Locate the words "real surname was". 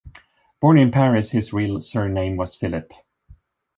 1.53-2.55